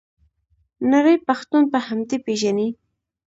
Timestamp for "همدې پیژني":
1.87-2.69